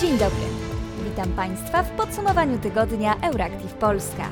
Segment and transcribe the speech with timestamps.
[0.00, 0.46] Dzień dobry.
[1.04, 4.28] Witam Państwa w podsumowaniu tygodnia Euractiv Polska.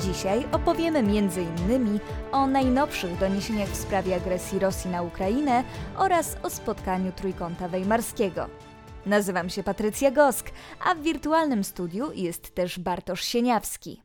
[0.00, 2.00] Dzisiaj opowiemy m.in.
[2.32, 5.64] o najnowszych doniesieniach w sprawie agresji Rosji na Ukrainę
[5.96, 8.48] oraz o spotkaniu Trójkąta Weimarskiego.
[9.06, 10.50] Nazywam się Patrycja Gosk,
[10.84, 14.02] a w wirtualnym studiu jest też Bartosz Sieniawski.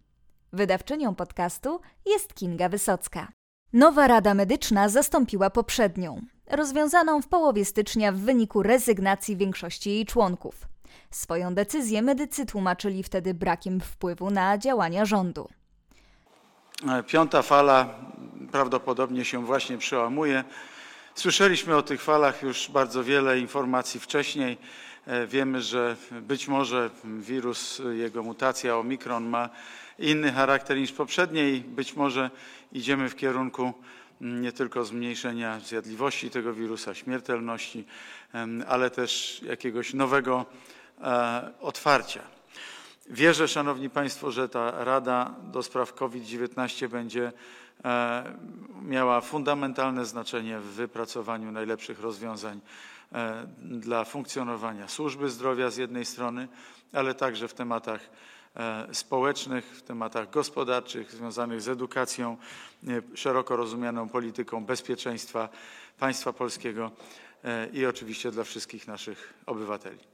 [0.54, 3.28] Wydawczynią podcastu jest Kinga Wysocka.
[3.74, 6.22] Nowa Rada Medyczna zastąpiła poprzednią,
[6.52, 10.71] rozwiązaną w połowie stycznia w wyniku rezygnacji większości jej członków.
[11.12, 15.50] Swoją decyzję medycy tłumaczyli wtedy brakiem wpływu na działania rządu.
[17.08, 17.90] Piąta fala
[18.52, 20.44] prawdopodobnie się właśnie przełamuje.
[21.16, 24.58] Słyszeliśmy o tych falach już bardzo wiele informacji wcześniej.
[25.08, 29.50] E, wiemy, że być może wirus, jego mutacja Omikron ma
[30.00, 31.62] inny charakter niż poprzedniej.
[31.62, 32.30] Być może
[32.72, 33.74] idziemy w kierunku
[34.22, 37.86] mm, nie tylko zmniejszenia zjadliwości tego wirusa, śmiertelności,
[38.68, 40.81] ale też jakiegoś nowego e,
[41.62, 42.22] otwarcia.
[43.10, 47.32] Wierzę, Szanowni Państwo, że ta Rada do spraw COVID-19 będzie
[47.86, 48.38] e,
[48.82, 52.62] miała fundamentalne znaczenie w wypracowaniu najlepszych rozwiązań
[53.12, 56.48] e, dla funkcjonowania służby zdrowia z jednej strony,
[56.94, 58.10] ale także w tematach
[58.56, 62.38] e, społecznych, w tematach gospodarczych związanych z edukacją,
[63.14, 65.50] szeroko rozumianą polityką bezpieczeństwa
[66.00, 66.92] państwa polskiego
[67.74, 70.12] i oczywiście dla wszystkich naszych obywateli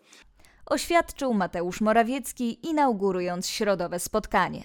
[0.70, 4.64] oświadczył Mateusz Morawiecki, inaugurując środowe spotkanie.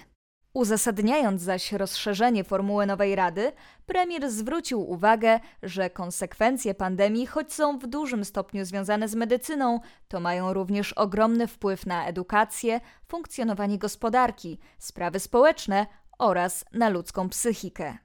[0.54, 3.52] Uzasadniając zaś rozszerzenie formuły nowej rady,
[3.86, 10.20] premier zwrócił uwagę, że konsekwencje pandemii, choć są w dużym stopniu związane z medycyną, to
[10.20, 15.86] mają również ogromny wpływ na edukację, funkcjonowanie gospodarki, sprawy społeczne
[16.18, 17.98] oraz na ludzką psychikę.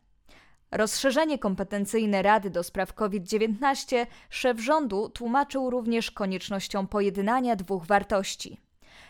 [0.71, 8.57] Rozszerzenie kompetencyjne Rady do spraw COVID-19 szef rządu tłumaczył również koniecznością pojednania dwóch wartości.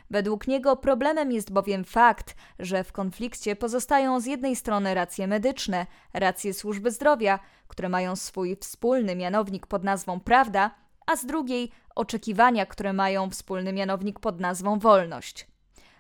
[0.09, 5.85] Według niego problemem jest bowiem fakt, że w konflikcie pozostają z jednej strony racje medyczne,
[6.13, 10.72] racje służby zdrowia, które mają swój wspólny mianownik pod nazwą prawda,
[11.06, 15.47] a z drugiej oczekiwania, które mają wspólny mianownik pod nazwą wolność.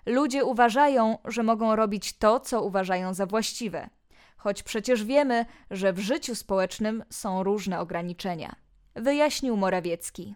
[0.05, 3.89] Ludzie uważają, że mogą robić to, co uważają za właściwe
[4.37, 8.55] choć przecież wiemy, że w życiu społecznym są różne ograniczenia.
[8.95, 10.35] Wyjaśnił Morawiecki.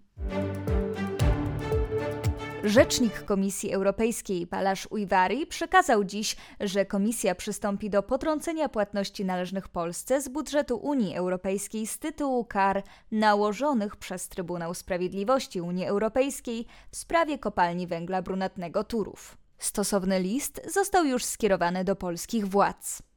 [2.64, 10.22] Rzecznik Komisji Europejskiej Palasz Ujwari przekazał dziś, że Komisja przystąpi do potrącenia płatności należnych Polsce
[10.22, 17.40] z budżetu Unii Europejskiej z tytułu kar nałożonych przez Trybunał Sprawiedliwości Unii Europejskiej w sprawie
[17.40, 19.38] kopalni węgla brunatnego Turów.
[19.58, 23.11] Stosowny list został już skierowany do polskich władz.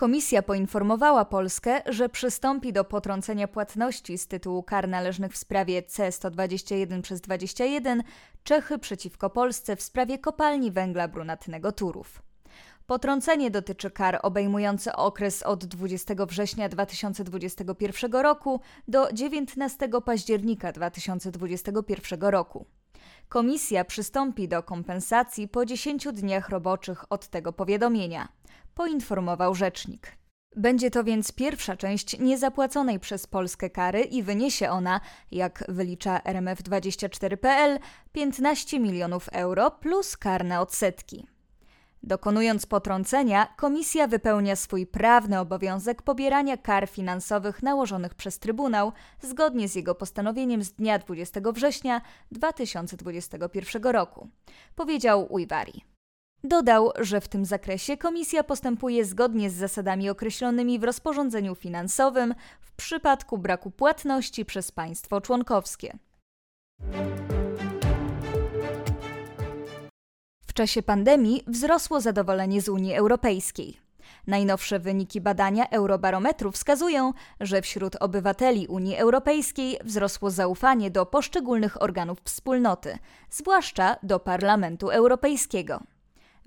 [0.00, 7.00] Komisja poinformowała Polskę, że przystąpi do potrącenia płatności z tytułu kar należnych w sprawie C121
[7.00, 8.02] przez 21
[8.44, 12.22] Czechy przeciwko Polsce w sprawie kopalni węgla brunatnego Turów.
[12.86, 22.66] Potrącenie dotyczy kar obejmujące okres od 20 września 2021 roku do 19 października 2021 roku.
[23.28, 28.39] Komisja przystąpi do kompensacji po 10 dniach roboczych od tego powiadomienia
[28.74, 30.20] poinformował rzecznik.
[30.56, 35.00] Będzie to więc pierwsza część niezapłaconej przez Polskę kary i wyniesie ona,
[35.30, 37.78] jak wylicza RMF24.pl,
[38.12, 41.26] 15 milionów euro plus karne odsetki.
[42.02, 49.74] Dokonując potrącenia, komisja wypełnia swój prawny obowiązek pobierania kar finansowych nałożonych przez Trybunał zgodnie z
[49.74, 52.00] jego postanowieniem z dnia 20 września
[52.32, 54.28] 2021 roku,
[54.74, 55.84] powiedział Ujwari.
[56.44, 62.72] Dodał, że w tym zakresie komisja postępuje zgodnie z zasadami określonymi w rozporządzeniu finansowym w
[62.72, 65.98] przypadku braku płatności przez państwo członkowskie.
[70.46, 73.76] W czasie pandemii wzrosło zadowolenie z Unii Europejskiej.
[74.26, 82.18] Najnowsze wyniki badania Eurobarometru wskazują, że wśród obywateli Unii Europejskiej wzrosło zaufanie do poszczególnych organów
[82.24, 82.98] wspólnoty,
[83.30, 85.80] zwłaszcza do Parlamentu Europejskiego.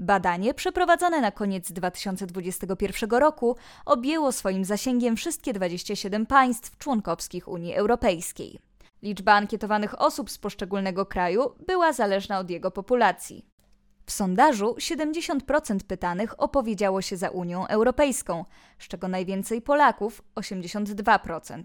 [0.03, 3.55] Badanie, przeprowadzone na koniec 2021 roku,
[3.85, 8.59] objęło swoim zasięgiem wszystkie 27 państw członkowskich Unii Europejskiej.
[9.01, 13.45] Liczba ankietowanych osób z poszczególnego kraju była zależna od jego populacji.
[14.05, 18.45] W sondażu 70% pytanych opowiedziało się za Unią Europejską,
[18.79, 21.63] z czego najwięcej Polaków 82%.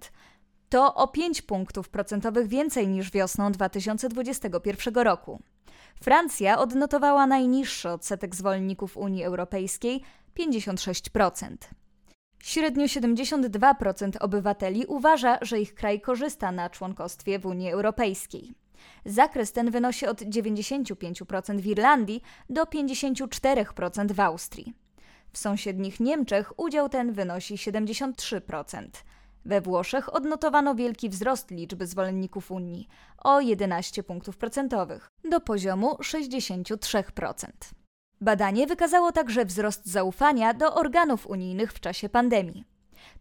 [0.68, 5.42] To o 5 punktów procentowych więcej niż wiosną 2021 roku.
[6.00, 10.02] Francja odnotowała najniższy odsetek zwolenników Unii Europejskiej
[10.38, 11.56] 56%.
[12.42, 18.52] Średnio 72% obywateli uważa, że ich kraj korzysta na członkostwie w Unii Europejskiej.
[19.04, 24.72] Zakres ten wynosi od 95% w Irlandii do 54% w Austrii.
[25.32, 28.88] W sąsiednich Niemczech udział ten wynosi 73%.
[29.48, 37.46] We Włoszech odnotowano wielki wzrost liczby zwolenników Unii o 11 punktów procentowych do poziomu 63%.
[38.20, 42.64] Badanie wykazało także wzrost zaufania do organów unijnych w czasie pandemii.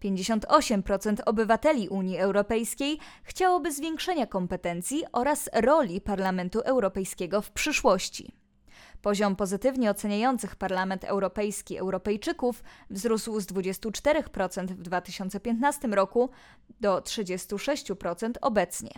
[0.03, 8.31] 58% obywateli Unii Europejskiej chciałoby zwiększenia kompetencji oraz roli Parlamentu Europejskiego w przyszłości.
[9.01, 16.29] Poziom pozytywnie oceniających Parlament Europejski Europejczyków wzrósł z 24% w 2015 roku
[16.81, 18.91] do 36% obecnie.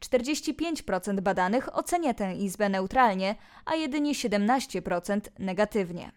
[0.00, 3.34] 45% badanych ocenia tę izbę neutralnie,
[3.64, 6.12] a jedynie 17% negatywnie.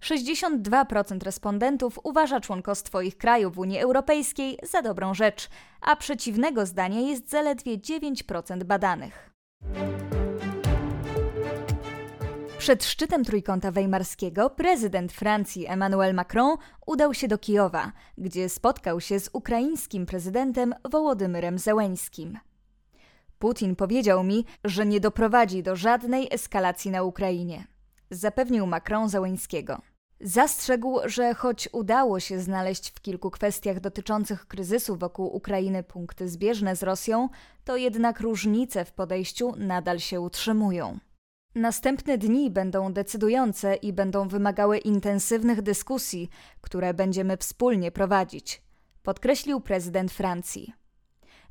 [0.00, 5.48] 62% respondentów uważa członkostwo ich kraju w Unii Europejskiej za dobrą rzecz,
[5.80, 9.30] a przeciwnego zdania jest zaledwie 9% badanych.
[12.58, 16.56] Przed szczytem Trójkąta Weimarskiego prezydent Francji Emmanuel Macron
[16.86, 22.38] udał się do Kijowa, gdzie spotkał się z ukraińskim prezydentem Wołodymyrem Zełeńskim.
[23.38, 27.66] Putin powiedział mi, że nie doprowadzi do żadnej eskalacji na Ukrainie.
[28.10, 29.80] Zapewnił Macron Zełeńskiego.
[30.20, 36.76] Zastrzegł, że choć udało się znaleźć w kilku kwestiach dotyczących kryzysu wokół Ukrainy punkty zbieżne
[36.76, 37.28] z Rosją,
[37.64, 40.98] to jednak różnice w podejściu nadal się utrzymują.
[41.56, 46.28] Następne dni będą decydujące i będą wymagały intensywnych dyskusji,
[46.60, 48.62] które będziemy wspólnie prowadzić,
[49.02, 50.72] podkreślił prezydent Francji.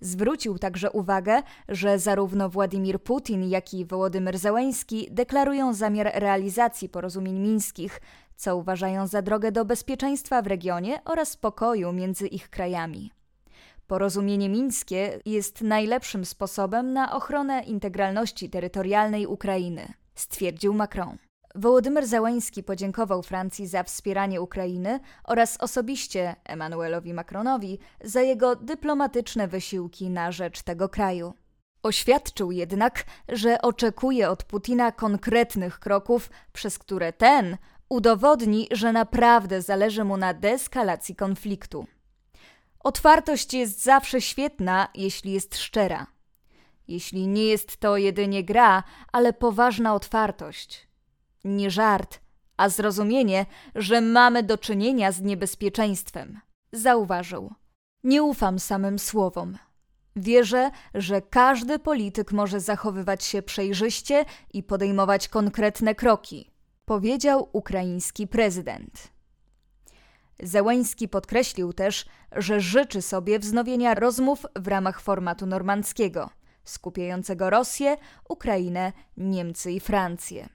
[0.01, 7.39] Zwrócił także uwagę, że zarówno Władimir Putin, jak i Wołodymyr Zełeński deklarują zamiar realizacji porozumień
[7.39, 8.01] mińskich,
[8.35, 13.11] co uważają za drogę do bezpieczeństwa w regionie oraz pokoju między ich krajami.
[13.87, 21.17] Porozumienie mińskie jest najlepszym sposobem na ochronę integralności terytorialnej Ukrainy, stwierdził Macron.
[21.55, 30.09] Wołodymyr Załański podziękował Francji za wspieranie Ukrainy oraz osobiście Emmanuelowi Macronowi za jego dyplomatyczne wysiłki
[30.09, 31.33] na rzecz tego kraju.
[31.83, 37.57] Oświadczył jednak, że oczekuje od Putina konkretnych kroków, przez które ten
[37.89, 41.87] udowodni, że naprawdę zależy mu na deeskalacji konfliktu.
[42.85, 46.07] Otwartość jest zawsze świetna, jeśli jest szczera.
[46.87, 50.87] Jeśli nie jest to jedynie gra, ale poważna otwartość.
[51.43, 52.19] Nie żart,
[52.57, 53.45] a zrozumienie,
[53.75, 56.39] że mamy do czynienia z niebezpieczeństwem.
[56.71, 57.53] Zauważył.
[58.03, 59.57] Nie ufam samym słowom.
[60.15, 66.51] Wierzę, że każdy polityk może zachowywać się przejrzyście i podejmować konkretne kroki,
[66.85, 69.14] powiedział ukraiński prezydent.
[70.39, 72.05] Zełański podkreślił też,
[72.35, 76.29] że życzy sobie wznowienia rozmów w ramach formatu normandzkiego,
[76.63, 77.97] skupiającego Rosję,
[78.29, 80.49] Ukrainę, Niemcy i Francję.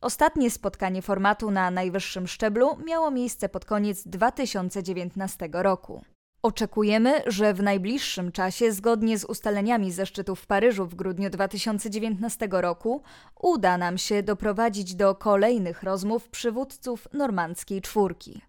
[0.00, 6.04] Ostatnie spotkanie formatu na najwyższym szczeblu miało miejsce pod koniec 2019 roku.
[6.42, 12.48] Oczekujemy, że w najbliższym czasie, zgodnie z ustaleniami ze szczytu w Paryżu w grudniu 2019
[12.50, 13.02] roku,
[13.40, 18.42] uda nam się doprowadzić do kolejnych rozmów przywódców normandzkiej czwórki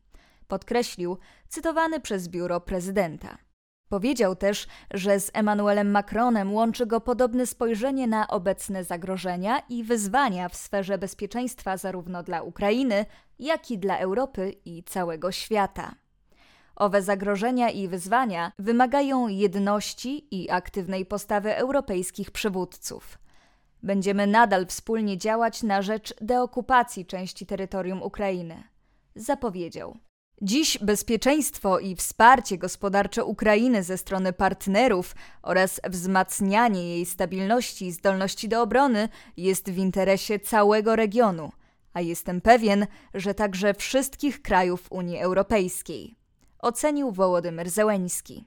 [0.53, 1.17] podkreślił,
[1.47, 3.37] cytowany przez biuro prezydenta.
[3.89, 10.49] Powiedział też, że z Emmanuelem Macronem łączy go podobne spojrzenie na obecne zagrożenia i wyzwania
[10.49, 13.05] w sferze bezpieczeństwa zarówno dla Ukrainy,
[13.39, 15.95] jak i dla Europy i całego świata.
[16.75, 23.17] Owe zagrożenia i wyzwania wymagają jedności i aktywnej postawy europejskich przywódców.
[23.83, 28.63] Będziemy nadal wspólnie działać na rzecz deokupacji części terytorium Ukrainy,
[29.15, 29.97] zapowiedział.
[30.41, 38.49] Dziś bezpieczeństwo i wsparcie gospodarcze Ukrainy ze strony partnerów oraz wzmacnianie jej stabilności i zdolności
[38.49, 41.51] do obrony jest w interesie całego regionu,
[41.93, 46.15] a jestem pewien, że także wszystkich krajów Unii Europejskiej,
[46.59, 48.45] ocenił Wołodymyr Zełeński.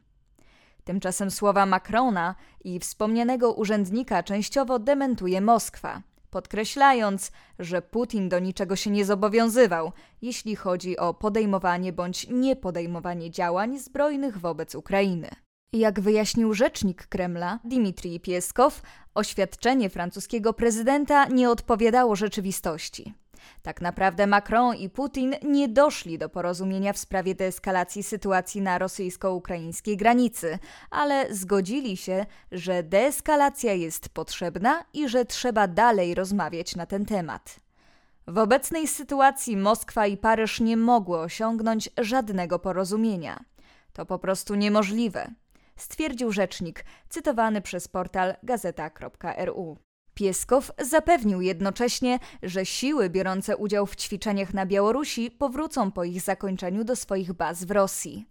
[0.84, 6.02] Tymczasem słowa Macrona i wspomnianego urzędnika częściowo dementuje Moskwa–
[6.36, 13.78] podkreślając, że Putin do niczego się nie zobowiązywał, jeśli chodzi o podejmowanie bądź niepodejmowanie działań
[13.78, 15.28] zbrojnych wobec Ukrainy.
[15.72, 18.82] Jak wyjaśnił rzecznik Kremla Dmitrij Pieskow,
[19.14, 23.14] oświadczenie francuskiego prezydenta nie odpowiadało rzeczywistości.
[23.62, 29.96] Tak naprawdę Macron i Putin nie doszli do porozumienia w sprawie deeskalacji sytuacji na rosyjsko-ukraińskiej
[29.96, 30.58] granicy,
[30.90, 37.56] ale zgodzili się, że deeskalacja jest potrzebna i że trzeba dalej rozmawiać na ten temat.
[38.26, 43.44] W obecnej sytuacji Moskwa i Paryż nie mogły osiągnąć żadnego porozumienia.
[43.92, 45.30] To po prostu niemożliwe.
[45.76, 49.85] stwierdził rzecznik, cytowany przez portal gazeta.ru.
[50.16, 56.84] Pieskow zapewnił jednocześnie, że siły biorące udział w ćwiczeniach na Białorusi powrócą po ich zakończeniu
[56.84, 58.26] do swoich baz w Rosji.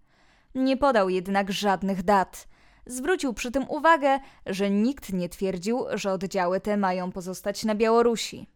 [0.55, 2.47] Nie podał jednak żadnych dat.
[2.85, 8.47] Zwrócił przy tym uwagę, że nikt nie twierdził, że oddziały te mają pozostać na Białorusi.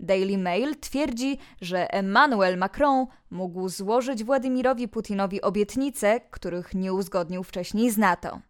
[0.00, 7.90] Daily Mail twierdzi, że Emmanuel Macron mógł złożyć Władimirowi Putinowi obietnice, których nie uzgodnił wcześniej
[7.90, 8.40] z NATO.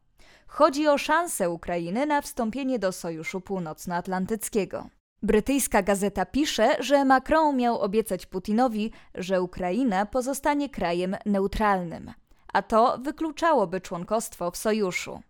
[0.56, 4.88] Chodzi o szansę Ukrainy na wstąpienie do Sojuszu Północnoatlantyckiego.
[5.22, 12.12] Brytyjska gazeta pisze, że Macron miał obiecać Putinowi, że Ukraina pozostanie krajem neutralnym,
[12.52, 15.20] a to wykluczałoby członkostwo w sojuszu.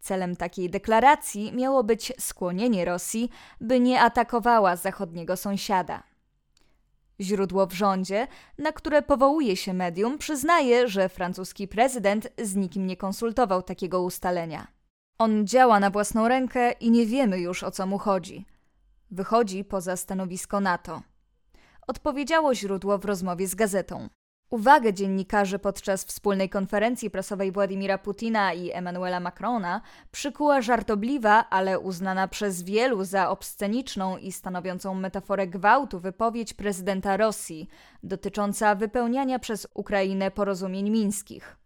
[0.00, 6.02] Celem takiej deklaracji miało być skłonienie Rosji, by nie atakowała zachodniego sąsiada.
[7.20, 8.26] Źródło w rządzie,
[8.58, 14.66] na które powołuje się medium, przyznaje, że francuski prezydent z nikim nie konsultował takiego ustalenia.
[15.18, 18.46] On działa na własną rękę i nie wiemy już o co mu chodzi.
[19.10, 21.02] Wychodzi poza stanowisko NATO.
[21.86, 24.08] Odpowiedziało źródło w rozmowie z gazetą.
[24.50, 29.80] Uwagę dziennikarzy podczas wspólnej konferencji prasowej Władimira Putina i Emmanuela Macrona
[30.12, 37.68] przykuła żartobliwa, ale uznana przez wielu za obsceniczną i stanowiącą metaforę gwałtu wypowiedź prezydenta Rosji
[38.02, 41.56] dotycząca wypełniania przez Ukrainę porozumień mińskich.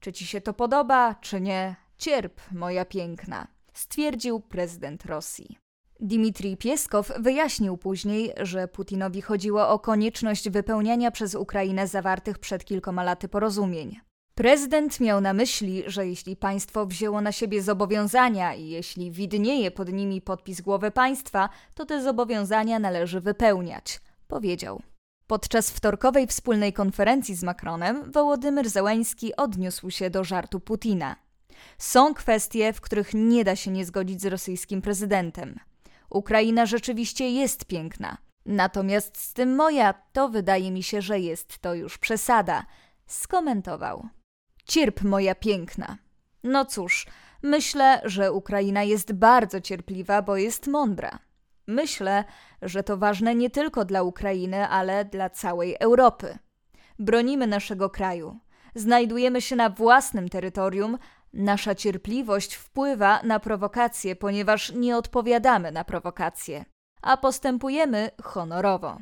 [0.00, 1.76] Czy ci się to podoba, czy nie?
[1.98, 5.65] Cierp, moja piękna, stwierdził prezydent Rosji.
[6.00, 13.04] Dmitrij Pieskow wyjaśnił później, że Putinowi chodziło o konieczność wypełniania przez Ukrainę zawartych przed kilkoma
[13.04, 14.00] laty porozumień.
[14.34, 19.92] Prezydent miał na myśli, że jeśli państwo wzięło na siebie zobowiązania i jeśli widnieje pod
[19.92, 24.82] nimi podpis głowy państwa, to te zobowiązania należy wypełniać, powiedział.
[25.26, 31.16] Podczas wtorkowej wspólnej konferencji z Macronem Wołodymyr Zełański odniósł się do żartu Putina.
[31.78, 35.58] Są kwestie, w których nie da się nie zgodzić z rosyjskim prezydentem.
[36.16, 38.16] Ukraina rzeczywiście jest piękna.
[38.46, 42.66] Natomiast z tym moja, to wydaje mi się, że jest to już przesada.
[43.06, 44.08] Skomentował.
[44.64, 45.98] Cierp moja piękna.
[46.44, 47.06] No cóż,
[47.42, 51.18] myślę, że Ukraina jest bardzo cierpliwa, bo jest mądra.
[51.66, 52.24] Myślę,
[52.62, 56.38] że to ważne nie tylko dla Ukrainy, ale dla całej Europy.
[56.98, 58.36] Bronimy naszego kraju.
[58.74, 60.98] Znajdujemy się na własnym terytorium,
[61.32, 66.64] Nasza cierpliwość wpływa na prowokacje, ponieważ nie odpowiadamy na prowokacje,
[67.02, 68.98] a postępujemy honorowo.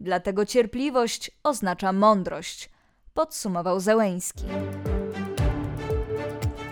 [0.00, 2.70] Dlatego cierpliwość oznacza mądrość,
[3.14, 4.44] podsumował Zełęński.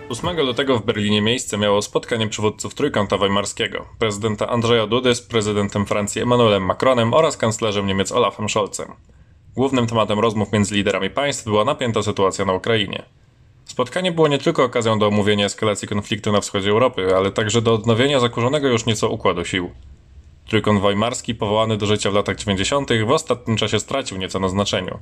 [0.09, 5.85] 8 lutego w Berlinie miejsce miało spotkanie przywódców Trójkąta Weimarskiego, prezydenta Andrzeja Dudy z prezydentem
[5.85, 8.93] Francji Emmanuelem Macronem oraz kanclerzem Niemiec Olafem Scholzem.
[9.55, 13.03] Głównym tematem rozmów między liderami państw była napięta sytuacja na Ukrainie.
[13.65, 17.73] Spotkanie było nie tylko okazją do omówienia eskalacji konfliktu na wschodzie Europy, ale także do
[17.73, 19.71] odnowienia zakurzonego już nieco układu sił.
[20.47, 24.99] Trójkąt Weimarski, powołany do życia w latach 90., w ostatnim czasie stracił nieco na znaczeniu.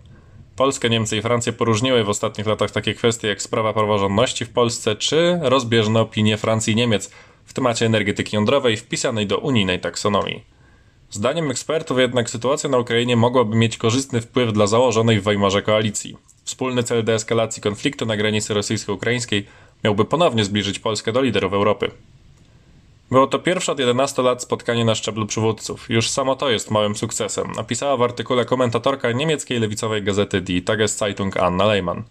[0.56, 4.96] Polskę, Niemcy i Francję poróżniły w ostatnich latach takie kwestie jak sprawa praworządności w Polsce
[4.96, 7.12] czy rozbieżne opinie Francji i Niemiec
[7.46, 10.44] w temacie energetyki jądrowej wpisanej do unijnej taksonomii.
[11.10, 16.18] Zdaniem ekspertów jednak sytuacja na Ukrainie mogłaby mieć korzystny wpływ dla założonej w Weimarze koalicji.
[16.52, 19.46] Wspólny cel deeskalacji konfliktu na granicy rosyjsko-ukraińskiej
[19.84, 21.92] miałby ponownie zbliżyć Polskę do liderów Europy.
[23.12, 25.90] Było to pierwsze od 11 lat spotkanie na szczeblu przywódców.
[25.90, 31.38] Już samo to jest małym sukcesem, napisała w artykule komentatorka niemieckiej lewicowej gazety Die Tageszeitung
[31.38, 32.04] Anna Lehmann.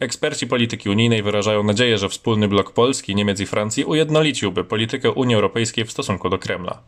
[0.00, 5.34] Eksperci polityki unijnej wyrażają nadzieję, że wspólny blok Polski, Niemiec i Francji ujednoliciłby politykę Unii
[5.34, 6.82] Europejskiej w stosunku do Kremla.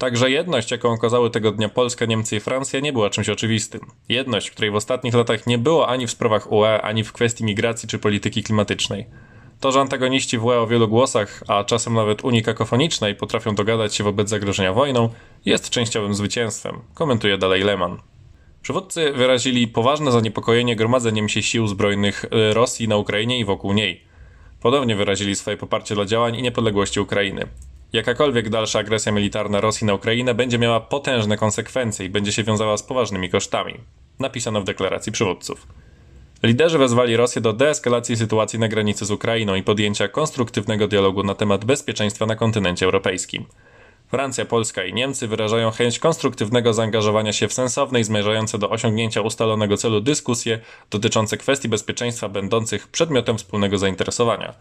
[0.00, 3.80] Także jedność, jaką okazały tego dnia Polska, Niemcy i Francja, nie była czymś oczywistym.
[4.08, 7.88] Jedność, której w ostatnich latach nie było ani w sprawach UE, ani w kwestii migracji
[7.88, 9.06] czy polityki klimatycznej.
[9.60, 13.94] To, że antagoniści w UE o wielu głosach, a czasem nawet Unii kakofonicznej potrafią dogadać
[13.94, 15.08] się wobec zagrożenia wojną,
[15.44, 17.98] jest częściowym zwycięstwem, komentuje dalej Lehmann.
[18.62, 24.04] Przywódcy wyrazili poważne zaniepokojenie gromadzeniem się sił zbrojnych y, Rosji na Ukrainie i wokół niej.
[24.60, 27.46] Podobnie wyrazili swoje poparcie dla działań i niepodległości Ukrainy.
[27.92, 32.76] Jakakolwiek dalsza agresja militarna Rosji na Ukrainę będzie miała potężne konsekwencje i będzie się wiązała
[32.76, 33.74] z poważnymi kosztami,
[34.18, 35.66] napisano w deklaracji przywódców.
[36.42, 41.34] Liderzy wezwali Rosję do deeskalacji sytuacji na granicy z Ukrainą i podjęcia konstruktywnego dialogu na
[41.34, 43.44] temat bezpieczeństwa na kontynencie europejskim.
[44.08, 49.20] Francja, Polska i Niemcy wyrażają chęć konstruktywnego zaangażowania się w sensowne i zmierzające do osiągnięcia
[49.20, 54.54] ustalonego celu dyskusje dotyczące kwestii bezpieczeństwa będących przedmiotem wspólnego zainteresowania.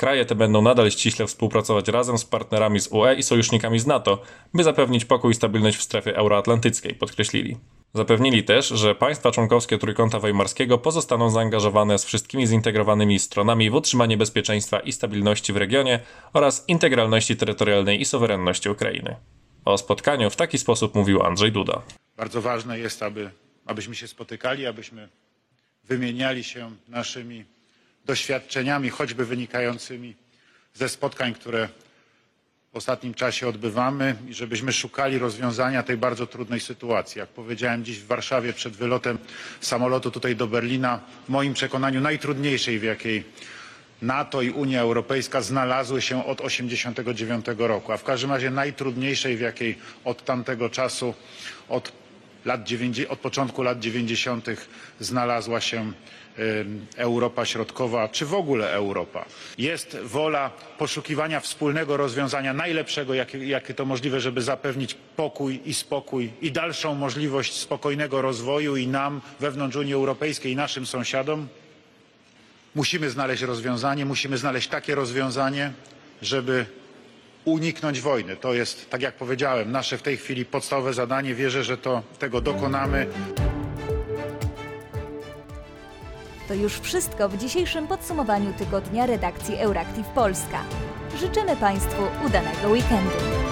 [0.00, 4.22] Kraje te będą nadal ściśle współpracować razem z partnerami z UE i sojusznikami z NATO,
[4.54, 7.56] by zapewnić pokój i stabilność w strefie euroatlantyckiej, podkreślili.
[7.94, 14.16] Zapewnili też, że państwa członkowskie Trójkąta Weimarskiego pozostaną zaangażowane z wszystkimi zintegrowanymi stronami w utrzymanie
[14.16, 16.00] bezpieczeństwa i stabilności w regionie
[16.32, 19.16] oraz integralności terytorialnej i suwerenności Ukrainy.
[19.64, 21.82] O spotkaniu w taki sposób mówił Andrzej Duda.
[22.16, 23.30] Bardzo ważne jest, aby,
[23.66, 25.08] abyśmy się spotykali, abyśmy
[25.84, 27.44] wymieniali się naszymi
[28.06, 30.16] doświadczeniami, choćby wynikającymi
[30.74, 31.68] ze spotkań, które
[32.72, 37.18] w ostatnim czasie odbywamy i żebyśmy szukali rozwiązania tej bardzo trudnej sytuacji.
[37.18, 39.18] Jak powiedziałem dziś w Warszawie przed wylotem
[39.60, 43.24] samolotu tutaj do Berlina, w moim przekonaniu najtrudniejszej, w jakiej
[44.02, 49.40] NATO i Unia Europejska znalazły się od 1989 roku, a w każdym razie najtrudniejszej, w
[49.40, 51.14] jakiej od tamtego czasu,
[51.68, 51.92] od,
[52.44, 54.46] lat 90, od początku lat 90.
[55.00, 55.92] znalazła się
[56.96, 59.24] Europa Środkowa, czy w ogóle Europa.
[59.58, 66.32] Jest wola poszukiwania wspólnego rozwiązania, najlepszego, jakie, jakie to możliwe, żeby zapewnić pokój i spokój
[66.40, 71.48] i dalszą możliwość spokojnego rozwoju i nam wewnątrz Unii Europejskiej i naszym sąsiadom.
[72.74, 75.72] Musimy znaleźć rozwiązanie, musimy znaleźć takie rozwiązanie,
[76.22, 76.66] żeby
[77.44, 78.36] uniknąć wojny.
[78.36, 81.34] To jest, tak jak powiedziałem, nasze w tej chwili podstawowe zadanie.
[81.34, 83.06] Wierzę, że to, tego dokonamy.
[86.48, 90.64] To już wszystko w dzisiejszym podsumowaniu tygodnia redakcji Euractiv Polska.
[91.20, 93.49] Życzymy Państwu udanego weekendu.